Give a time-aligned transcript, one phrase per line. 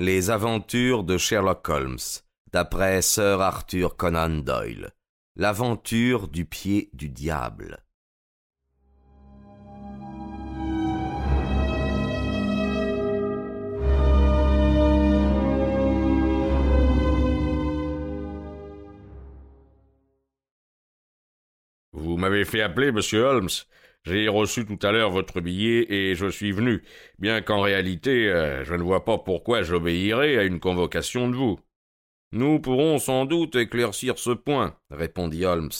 [0.00, 1.98] Les aventures de Sherlock Holmes,
[2.52, 4.92] d'après Sir Arthur Conan Doyle.
[5.34, 7.82] L'aventure du pied du diable.
[21.92, 23.48] Vous m'avez fait appeler, monsieur Holmes.
[24.04, 26.82] J'ai reçu tout à l'heure votre billet et je suis venu,
[27.18, 31.58] bien qu'en réalité euh, je ne vois pas pourquoi j'obéirais à une convocation de vous.
[32.32, 35.70] Nous pourrons sans doute éclaircir ce point, répondit Holmes,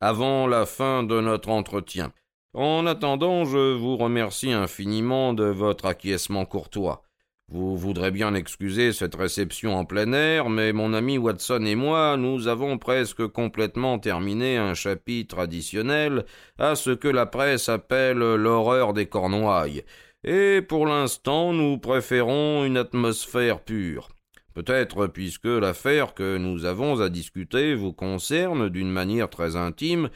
[0.00, 2.12] avant la fin de notre entretien.
[2.54, 7.02] En attendant, je vous remercie infiniment de votre acquiescement courtois.
[7.48, 12.16] Vous voudrez bien excuser cette réception en plein air, mais mon ami Watson et moi,
[12.16, 16.24] nous avons presque complètement terminé un chapitre additionnel
[16.58, 19.84] à ce que la presse appelle l'horreur des Cornouailles,
[20.24, 24.08] et pour l'instant nous préférons une atmosphère pure.
[24.54, 30.08] Peut-être puisque l'affaire que nous avons à discuter vous concerne d'une manière très intime,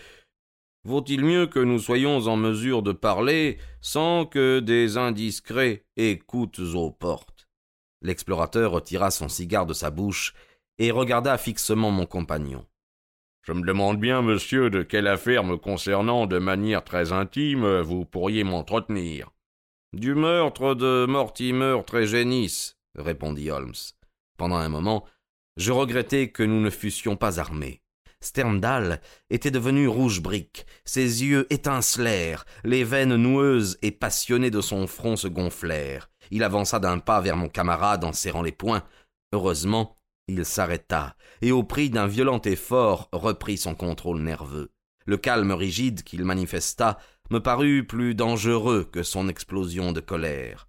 [0.85, 6.91] Vaut-il mieux que nous soyons en mesure de parler sans que des indiscrets écoutent aux
[6.91, 7.49] portes?
[8.01, 10.35] L'explorateur retira son cigare de sa bouche
[10.79, 12.65] et regarda fixement mon compagnon.
[13.43, 18.05] Je me demande bien, monsieur, de quelle affaire me concernant de manière très intime vous
[18.05, 19.31] pourriez m'entretenir.
[19.95, 23.73] Du meurtre de Mortimer Trégénis, répondit Holmes.
[24.37, 25.07] Pendant un moment,
[25.57, 27.83] je regrettai que nous ne fussions pas armés.
[28.21, 34.87] Sterndal était devenu rouge brique, ses yeux étincelèrent, les veines noueuses et passionnées de son
[34.87, 36.11] front se gonflèrent.
[36.31, 38.83] Il avança d'un pas vers mon camarade en serrant les poings.
[39.33, 39.97] Heureusement,
[40.27, 44.71] il s'arrêta, et au prix d'un violent effort reprit son contrôle nerveux.
[45.07, 46.99] Le calme rigide qu'il manifesta
[47.31, 50.69] me parut plus dangereux que son explosion de colère.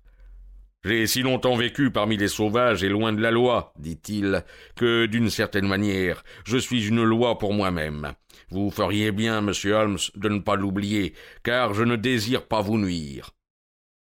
[0.85, 4.45] J'ai si longtemps vécu parmi les sauvages et loin de la loi, dit-il,
[4.77, 8.13] que d'une certaine manière, je suis une loi pour moi-même.
[8.49, 12.77] Vous feriez bien, monsieur Holmes, de ne pas l'oublier, car je ne désire pas vous
[12.77, 13.31] nuire.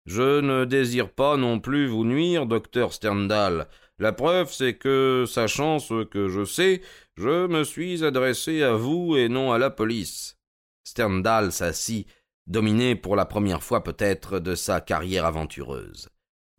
[0.07, 3.69] Je ne désire pas non plus vous nuire, docteur Sterndal.
[3.99, 6.81] La preuve, c'est que, sachant ce que je sais,
[7.19, 10.39] je me suis adressé à vous et non à la police.
[10.85, 12.09] Sterndal s'assit,
[12.47, 16.09] dominé pour la première fois peut-être de sa carrière aventureuse.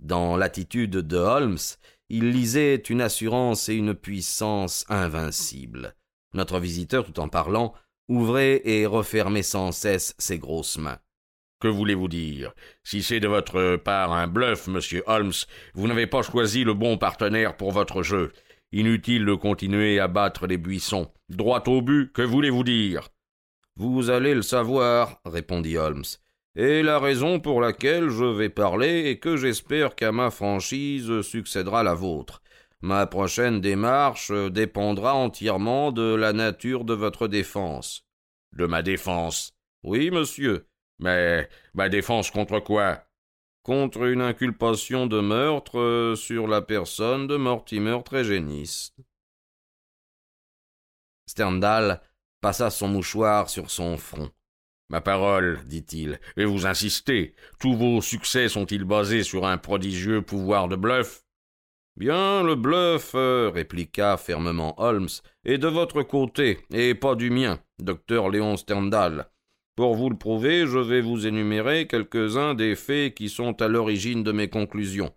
[0.03, 1.57] Dans l'attitude de Holmes,
[2.09, 5.95] il lisait une assurance et une puissance invincibles.
[6.33, 7.73] Notre visiteur, tout en parlant,
[8.09, 10.99] ouvrait et refermait sans cesse ses grosses mains.
[11.61, 12.53] Que voulez-vous dire?
[12.83, 15.31] Si c'est de votre part un bluff, monsieur Holmes,
[15.73, 18.33] vous n'avez pas choisi le bon partenaire pour votre jeu.
[18.73, 21.09] Inutile de continuer à battre les buissons.
[21.29, 23.07] Droit au but, que voulez-vous dire?
[23.77, 26.03] Vous allez le savoir, répondit Holmes
[26.55, 31.83] et la raison pour laquelle je vais parler et que j'espère qu'à ma franchise succédera
[31.83, 32.41] la vôtre.
[32.81, 38.05] Ma prochaine démarche dépendra entièrement de la nature de votre défense.
[38.51, 39.55] De ma défense?
[39.83, 40.67] Oui, monsieur.
[40.99, 43.03] Mais ma défense contre quoi?
[43.63, 48.93] Contre une inculpation de meurtre sur la personne de Mortimer Trégéniste.
[51.25, 52.01] Sterndal
[52.41, 54.29] passa son mouchoir sur son front.
[54.93, 57.33] Ma parole, dit-il, et vous insistez.
[57.59, 61.23] Tous vos succès sont-ils basés sur un prodigieux pouvoir de bluff?
[61.97, 65.09] Bien, le bluff, répliqua fermement Holmes,
[65.45, 69.31] est de votre côté, et pas du mien, docteur Léon Sterndal.
[69.75, 74.21] Pour vous le prouver, je vais vous énumérer quelques-uns des faits qui sont à l'origine
[74.21, 75.11] de mes conclusions.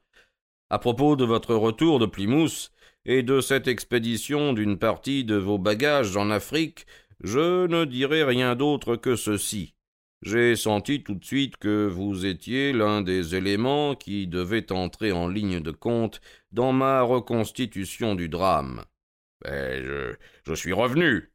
[0.70, 2.72] À propos de votre retour de Plymouth
[3.04, 6.86] et de cette expédition d'une partie de vos bagages en Afrique,
[7.22, 9.75] je ne dirai rien d'autre que ceci.
[10.22, 15.28] J'ai senti tout de suite que vous étiez l'un des éléments qui devaient entrer en
[15.28, 16.21] ligne de compte
[16.53, 18.84] dans ma reconstitution du drame.
[19.44, 21.31] Mais je, suis revenu.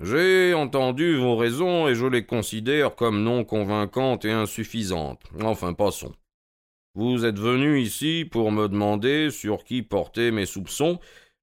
[0.00, 5.24] J'ai entendu vos raisons et je les considère comme non convaincantes et insuffisantes.
[5.42, 6.14] Enfin, passons.
[6.94, 11.00] Vous êtes venu ici pour me demander sur qui portaient mes soupçons,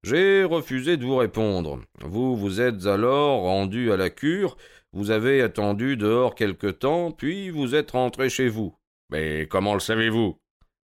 [0.08, 1.82] j'ai refusé de vous répondre.
[2.00, 4.56] Vous vous êtes alors rendu à la cure,
[4.94, 8.74] vous avez attendu dehors quelque temps, puis vous êtes rentré chez vous.
[9.10, 10.40] Mais comment le savez-vous?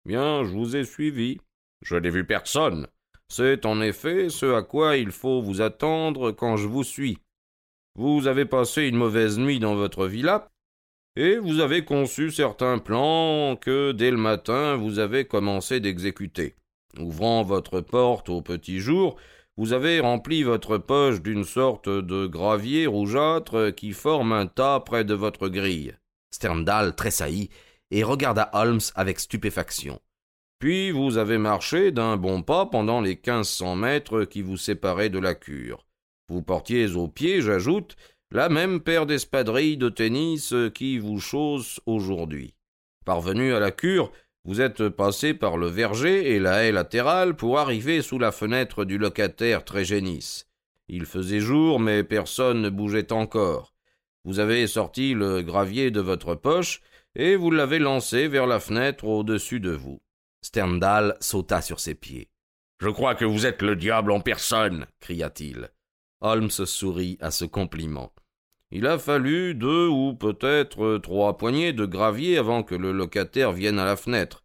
[0.05, 1.37] Bien, je vous ai suivi.
[1.83, 2.87] Je n'ai vu personne.
[3.27, 7.19] C'est en effet ce à quoi il faut vous attendre quand je vous suis.
[7.93, 10.49] Vous avez passé une mauvaise nuit dans votre villa,
[11.15, 16.55] et vous avez conçu certains plans que dès le matin vous avez commencé d'exécuter.
[16.99, 19.15] Ouvrant votre porte au petit jour,
[19.57, 25.03] vous avez rempli votre poche d'une sorte de gravier rougeâtre qui forme un tas près
[25.03, 25.95] de votre grille.
[26.31, 27.49] Sterndal tressaillit
[27.91, 29.99] et regarda Holmes avec stupéfaction.
[30.59, 35.09] Puis vous avez marché d'un bon pas pendant les quinze cents mètres qui vous séparaient
[35.09, 35.85] de la cure.
[36.29, 37.95] Vous portiez aux pieds, j'ajoute,
[38.31, 42.55] la même paire d'espadrilles de tennis qui vous chausse aujourd'hui.
[43.05, 44.11] Parvenu à la cure,
[44.45, 48.83] vous êtes passé par le verger et la haie latérale pour arriver sous la fenêtre
[48.83, 50.43] du locataire Trégénis.
[50.89, 53.73] Il faisait jour, mais personne ne bougeait encore.
[54.25, 56.81] Vous avez sorti le gravier de votre poche
[57.15, 60.01] et vous l'avez lancé vers la fenêtre au-dessus de vous.
[60.41, 62.29] Sterndal sauta sur ses pieds.
[62.79, 65.69] Je crois que vous êtes le diable en personne, cria-t-il.
[66.19, 68.13] Holmes sourit à ce compliment.
[68.75, 73.77] Il a fallu deux ou peut-être trois poignées de gravier avant que le locataire vienne
[73.77, 74.43] à la fenêtre.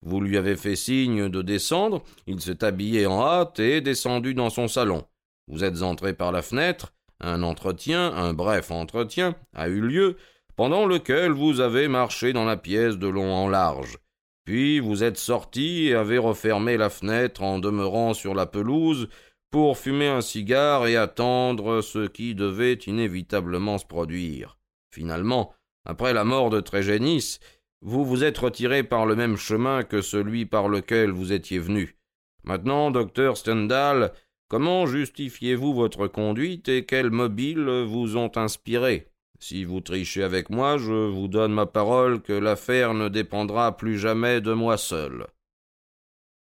[0.00, 4.48] Vous lui avez fait signe de descendre, il s'est habillé en hâte et descendu dans
[4.48, 5.04] son salon.
[5.46, 10.16] Vous êtes entré par la fenêtre, un entretien, un bref entretien, a eu lieu,
[10.56, 13.98] pendant lequel vous avez marché dans la pièce de long en large.
[14.46, 19.10] Puis vous êtes sorti et avez refermé la fenêtre en demeurant sur la pelouse
[19.56, 24.58] pour fumer un cigare et attendre ce qui devait inévitablement se produire.
[24.90, 25.54] Finalement,
[25.86, 27.38] après la mort de Trégénis,
[27.80, 31.96] vous vous êtes retiré par le même chemin que celui par lequel vous étiez venu.
[32.44, 34.12] Maintenant, docteur Stendhal,
[34.48, 39.08] comment justifiez-vous votre conduite et quels mobiles vous ont inspiré?
[39.38, 43.98] Si vous trichez avec moi, je vous donne ma parole que l'affaire ne dépendra plus
[43.98, 45.26] jamais de moi seul.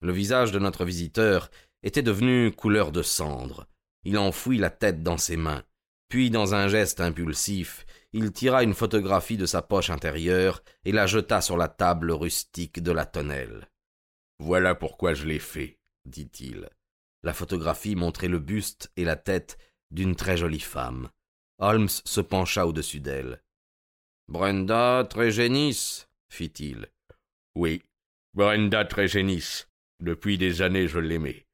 [0.01, 1.49] Le visage de notre visiteur
[1.83, 3.67] était devenu couleur de cendre.
[4.05, 5.65] Il enfouit la tête dans ses mains.
[6.09, 11.07] Puis, dans un geste impulsif, il tira une photographie de sa poche intérieure et la
[11.07, 13.69] jeta sur la table rustique de la tonnelle.
[14.39, 16.71] Voilà pourquoi je l'ai fait, dit-il.
[17.23, 19.59] La photographie montrait le buste et la tête
[19.91, 21.11] d'une très jolie femme.
[21.59, 23.43] Holmes se pencha au-dessus d'elle.
[24.29, 26.87] Brenda Trégénis, fit-il.
[27.57, 27.83] Oui,
[28.35, 29.65] Brenda Trégénis.
[30.01, 31.48] Depuis des années je l'aimais.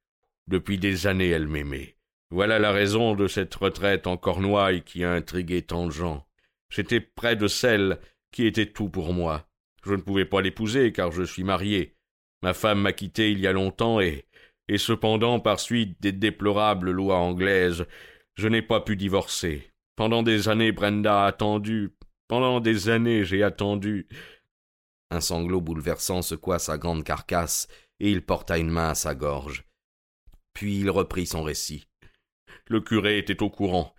[0.49, 1.97] Depuis des années elle m'aimait.
[2.31, 6.27] Voilà la raison de cette retraite en Cornouailles qui a intrigué tant de gens.
[6.69, 7.99] J'étais près de celle
[8.33, 9.49] qui était tout pour moi.
[9.85, 11.97] Je ne pouvais pas l'épouser car je suis marié.
[12.43, 14.27] Ma femme m'a quitté il y a longtemps et,
[14.69, 17.87] et cependant, par suite des déplorables lois anglaises,
[18.35, 19.71] je n'ai pas pu divorcer.
[19.97, 21.95] Pendant des années, Brenda a attendu.
[22.29, 24.09] Pendant des années, j'ai attendu.
[25.11, 27.69] Un sanglot bouleversant secoua sa grande carcasse,
[28.01, 29.65] et il porta une main à sa gorge.
[30.55, 31.87] Puis il reprit son récit.
[32.69, 33.95] Le curé était au courant.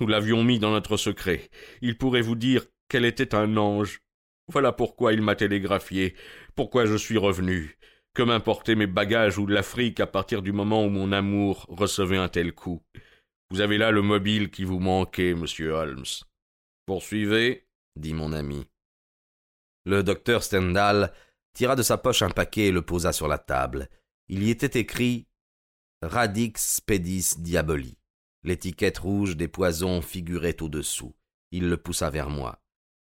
[0.00, 1.50] Nous l'avions mis dans notre secret.
[1.82, 4.00] Il pourrait vous dire qu'elle était un ange.
[4.48, 6.14] Voilà pourquoi il m'a télégraphié,
[6.54, 7.76] pourquoi je suis revenu.
[8.14, 12.28] Que m'importaient mes bagages ou l'Afrique à partir du moment où mon amour recevait un
[12.28, 12.80] tel coup.
[13.50, 16.04] Vous avez là le mobile qui vous manquait, monsieur Holmes.
[16.86, 17.66] Poursuivez,
[17.96, 18.66] dit mon ami.
[19.84, 21.12] Le docteur Stendhal
[21.52, 23.88] tira de sa poche un paquet et le posa sur la table.
[24.28, 25.26] Il y était écrit
[26.02, 27.96] Radix spedis diaboli.
[28.44, 31.14] L'étiquette rouge des poisons figurait au-dessous.
[31.52, 32.60] Il le poussa vers moi.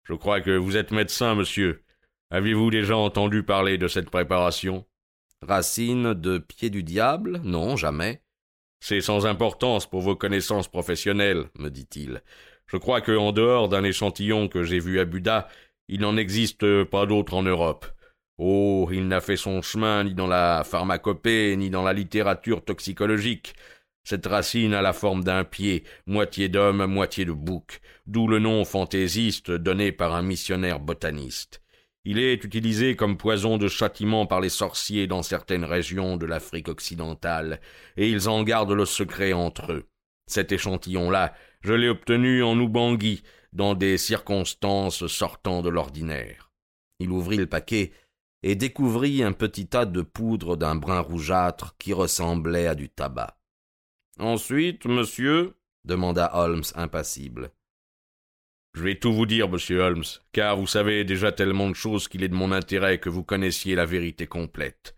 [0.03, 1.83] Je crois que vous êtes médecin, monsieur.
[2.31, 4.85] Avez-vous déjà entendu parler de cette préparation?
[5.41, 7.41] Racine de pied du diable?
[7.43, 8.23] Non, jamais.
[8.81, 12.23] C'est sans importance pour vos connaissances professionnelles, me dit-il.
[12.67, 15.49] Je crois que, en dehors d'un échantillon que j'ai vu à Buda,
[15.89, 17.87] il n'en existe pas d'autre en Europe.
[18.39, 23.55] Oh, il n'a fait son chemin ni dans la pharmacopée, ni dans la littérature toxicologique.
[24.03, 28.65] Cette racine a la forme d'un pied, moitié d'homme, moitié de bouc, d'où le nom
[28.65, 31.63] fantaisiste donné par un missionnaire botaniste.
[32.05, 36.69] Il est utilisé comme poison de châtiment par les sorciers dans certaines régions de l'Afrique
[36.69, 37.61] occidentale,
[37.97, 39.87] et ils en gardent le secret entre eux.
[40.27, 43.23] Cet échantillon-là, je l'ai obtenu en Oubangui,
[43.55, 46.51] dans des circonstances sortant de l'ordinaire.
[46.99, 47.93] Il ouvrit le paquet
[48.47, 53.39] et découvrit un petit tas de poudre d'un brun rougeâtre qui ressemblait à du tabac.
[54.19, 55.55] Ensuite, monsieur
[55.87, 57.53] demanda Holmes impassible.
[58.75, 62.23] Je vais tout vous dire, monsieur Holmes, car vous savez déjà tellement de choses qu'il
[62.23, 64.95] est de mon intérêt que vous connaissiez la vérité complète.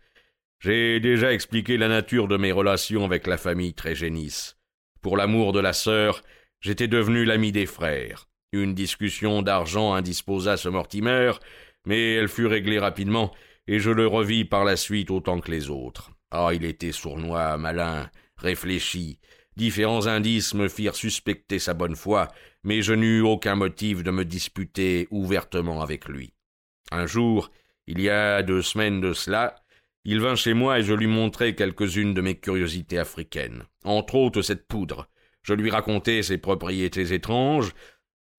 [0.59, 4.55] J'ai déjà expliqué la nature de mes relations avec la famille Trégénis.
[5.01, 6.21] Pour l'amour de la sœur,
[6.59, 8.27] j'étais devenu l'ami des frères.
[8.51, 11.31] Une discussion d'argent indisposa ce Mortimer,
[11.87, 13.33] mais elle fut réglée rapidement,
[13.65, 16.11] et je le revis par la suite autant que les autres.
[16.31, 19.19] Ah, il était sournois, malin, réfléchi.
[19.55, 22.27] Différents indices me firent suspecter sa bonne foi,
[22.63, 26.33] mais je n'eus aucun motif de me disputer ouvertement avec lui.
[26.91, 27.49] Un jour,
[27.87, 29.55] il y a deux semaines de cela,
[30.03, 34.41] il vint chez moi et je lui montrai quelques-unes de mes curiosités africaines, entre autres
[34.41, 35.07] cette poudre.
[35.41, 37.71] Je lui racontai ses propriétés étranges,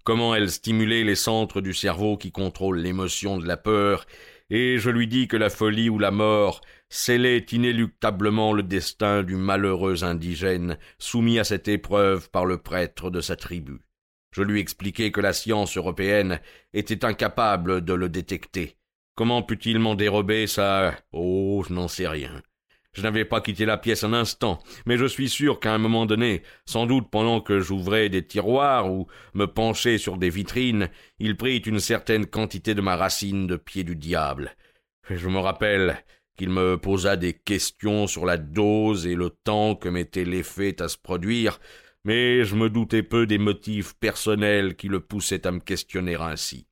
[0.08, 4.06] comment elle stimulait les centres du cerveau qui contrôlent l'émotion de la peur,
[4.48, 9.36] et je lui dis que la folie ou la mort scellait inéluctablement le destin du
[9.36, 13.82] malheureux indigène soumis à cette épreuve par le prêtre de sa tribu.
[14.30, 16.40] Je lui expliquai que la science européenne
[16.72, 18.78] était incapable de le détecter.
[19.14, 20.94] Comment put-il m'en dérober ça?
[21.12, 22.40] Oh, je n'en sais rien.
[22.92, 26.06] Je n'avais pas quitté la pièce un instant, mais je suis sûr qu'à un moment
[26.06, 31.36] donné, sans doute pendant que j'ouvrais des tiroirs ou me penchais sur des vitrines, il
[31.36, 34.56] prit une certaine quantité de ma racine de pied du diable.
[35.10, 36.02] Je me rappelle
[36.36, 40.88] qu'il me posa des questions sur la dose et le temps que mettait l'effet à
[40.88, 41.58] se produire,
[42.04, 46.66] mais je me doutais peu des motifs personnels qui le poussaient à me questionner ainsi.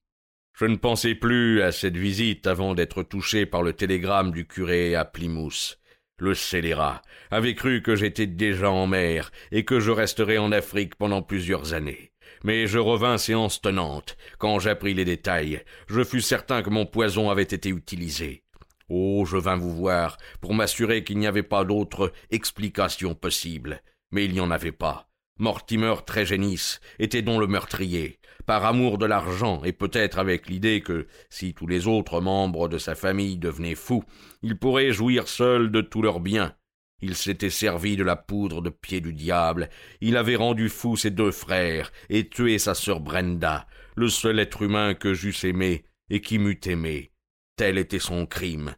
[0.54, 4.94] Je ne pensais plus à cette visite avant d'être touché par le télégramme du curé
[4.94, 5.78] à Plymouth.
[6.18, 10.94] Le scélérat avait cru que j'étais déjà en mer et que je resterais en Afrique
[10.94, 12.12] pendant plusieurs années.
[12.42, 14.16] Mais je revins séance tenante.
[14.38, 18.44] Quand j'appris les détails, je fus certain que mon poison avait été utilisé.
[18.88, 23.82] Oh, je vins vous voir pour m'assurer qu'il n'y avait pas d'autre explication possible.
[24.11, 25.08] Mais il n'y en avait pas.
[25.38, 31.07] Mortimer Trégénis était donc le meurtrier, par amour de l'argent et peut-être avec l'idée que,
[31.28, 34.05] si tous les autres membres de sa famille devenaient fous,
[34.43, 36.55] il pourrait jouir seul de tous leurs biens.
[37.02, 39.69] Il s'était servi de la poudre de pied du diable,
[40.00, 44.62] il avait rendu fou ses deux frères et tué sa sœur Brenda, le seul être
[44.62, 47.12] humain que j'eusse aimé et qui m'eût aimé.
[47.57, 48.75] Tel était son crime.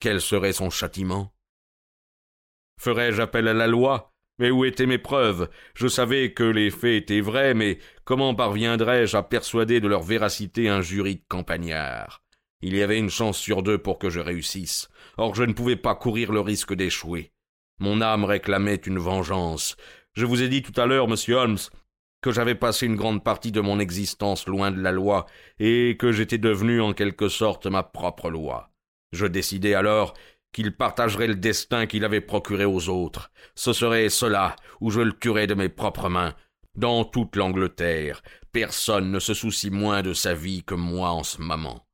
[0.00, 1.34] Quel serait son châtiment?
[2.80, 4.15] Ferais-je appel à la loi?
[4.38, 5.48] Mais où étaient mes preuves?
[5.74, 10.68] Je savais que les faits étaient vrais, mais comment parviendrais-je à persuader de leur véracité
[10.68, 12.22] un jury de campagnards?
[12.62, 14.88] Il y avait une chance sur deux pour que je réussisse.
[15.18, 17.32] Or je ne pouvais pas courir le risque d'échouer.
[17.78, 19.76] Mon âme réclamait une vengeance.
[20.14, 21.58] Je vous ai dit tout à l'heure, monsieur Holmes,
[22.22, 25.26] que j'avais passé une grande partie de mon existence loin de la loi,
[25.58, 28.70] et que j'étais devenu en quelque sorte ma propre loi.
[29.12, 30.14] Je décidai alors
[30.56, 33.30] qu'il partagerait le destin qu'il avait procuré aux autres.
[33.54, 36.34] Ce serait cela, où je le tuerais de mes propres mains.
[36.74, 38.22] Dans toute l'Angleterre,
[38.52, 41.86] personne ne se soucie moins de sa vie que moi en ce moment.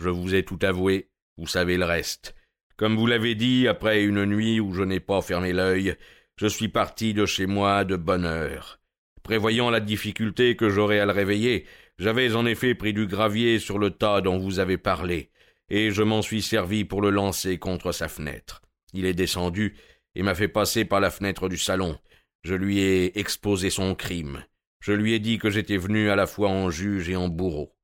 [0.00, 2.34] Je vous ai tout avoué, vous savez le reste.
[2.76, 5.94] Comme vous l'avez dit, après une nuit où je n'ai pas fermé l'œil,
[6.34, 8.80] je suis parti de chez moi de bonne heure.
[9.22, 11.64] Prévoyant la difficulté que j'aurais à le réveiller,
[12.00, 15.30] j'avais en effet pris du gravier sur le tas dont vous avez parlé
[15.68, 18.62] et je m'en suis servi pour le lancer contre sa fenêtre.
[18.92, 19.76] Il est descendu
[20.14, 21.98] et m'a fait passer par la fenêtre du salon.
[22.42, 24.44] Je lui ai exposé son crime.
[24.80, 27.74] Je lui ai dit que j'étais venu à la fois en juge et en bourreau.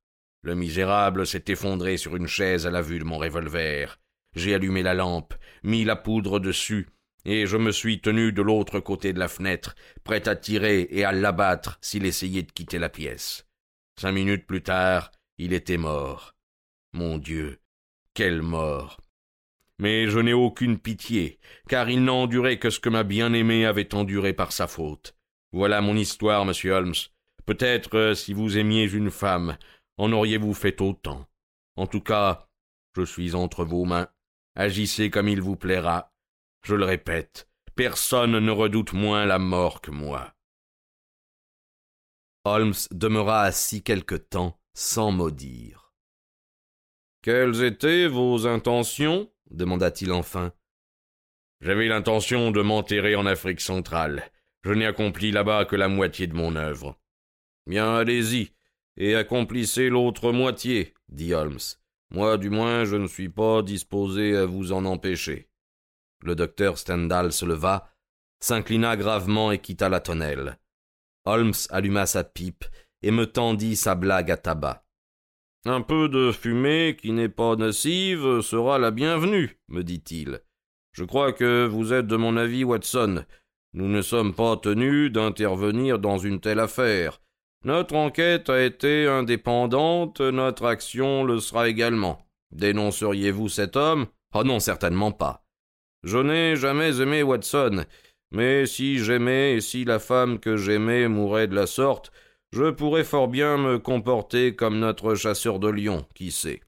[0.43, 3.99] Le misérable s'est effondré sur une chaise à la vue de mon revolver.
[4.35, 6.89] J'ai allumé la lampe, mis la poudre dessus,
[7.25, 11.05] et je me suis tenu de l'autre côté de la fenêtre, prêt à tirer et
[11.05, 13.47] à l'abattre s'il essayait de quitter la pièce.
[13.99, 16.35] Cinq minutes plus tard, il était mort.
[16.93, 17.60] Mon Dieu,
[18.21, 19.01] quelle mort.
[19.79, 21.39] Mais je n'ai aucune pitié,
[21.71, 25.17] car il n'a enduré que ce que ma bien-aimée avait enduré par sa faute.
[25.53, 26.93] Voilà mon histoire, monsieur Holmes.
[27.47, 29.57] Peut-être, euh, si vous aimiez une femme,
[29.97, 31.27] en auriez-vous fait autant.
[31.77, 32.47] En tout cas,
[32.95, 34.09] je suis entre vos mains.
[34.55, 36.13] Agissez comme il vous plaira.
[36.63, 40.35] Je le répète, personne ne redoute moins la mort que moi.
[42.45, 45.90] Holmes demeura assis quelque temps sans mot dire.
[47.23, 49.31] Quelles étaient vos intentions?
[49.51, 50.53] demanda-t-il enfin.
[51.61, 54.31] J'avais l'intention de m'enterrer en Afrique centrale.
[54.63, 56.99] Je n'ai accompli là-bas que la moitié de mon œuvre.
[57.67, 58.53] Bien, allez-y,
[58.97, 61.59] et accomplissez l'autre moitié, dit Holmes.
[62.11, 65.51] Moi, du moins, je ne suis pas disposé à vous en empêcher.
[66.23, 67.93] Le docteur Stendhal se leva,
[68.41, 70.59] s'inclina gravement et quitta la tonnelle.
[71.27, 72.65] Holmes alluma sa pipe
[73.03, 74.85] et me tendit sa blague à tabac.
[75.67, 80.41] Un peu de fumée qui n'est pas nocive sera la bienvenue, me dit-il.
[80.93, 83.27] Je crois que vous êtes de mon avis, Watson.
[83.75, 87.21] Nous ne sommes pas tenus d'intervenir dans une telle affaire.
[87.63, 92.27] Notre enquête a été indépendante, notre action le sera également.
[92.53, 94.07] Dénonceriez-vous cet homme?
[94.33, 95.45] Oh non, certainement pas.
[96.05, 97.85] Je n'ai jamais aimé Watson,
[98.31, 102.13] mais si j'aimais et si la femme que j'aimais mourait de la sorte,
[102.53, 106.61] je pourrais fort bien me comporter comme notre chasseur de lions, qui sait.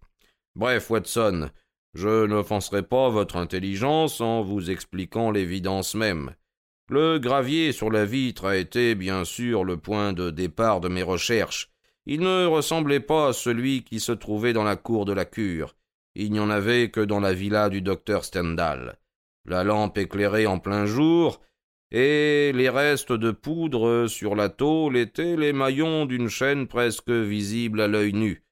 [0.54, 1.50] Bref, Watson,
[1.94, 6.34] je n'offenserai pas votre intelligence en vous expliquant l'évidence même.
[6.88, 11.02] Le gravier sur la vitre a été bien sûr le point de départ de mes
[11.02, 11.70] recherches.
[12.06, 15.76] Il ne ressemblait pas à celui qui se trouvait dans la cour de la cure.
[16.14, 18.98] Il n'y en avait que dans la villa du docteur Stendhal.
[19.44, 21.40] La lampe éclairait en plein jour,
[21.92, 27.82] et les restes de poudre sur la tôle étaient les maillons d'une chaîne presque visible
[27.82, 28.42] à l'œil nu.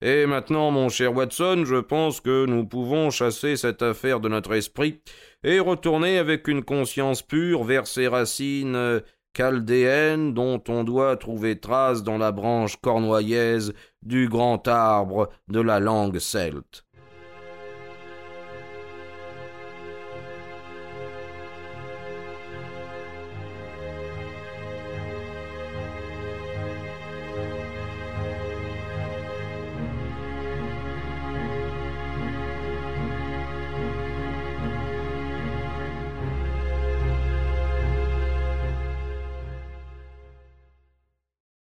[0.00, 4.52] Et maintenant, mon cher Watson, je pense que nous pouvons chasser cette affaire de notre
[4.52, 5.00] esprit
[5.42, 9.02] et retourner avec une conscience pure vers ces racines
[9.36, 13.72] chaldéennes dont on doit trouver trace dans la branche cornoyaise
[14.02, 16.84] du grand arbre de la langue celte.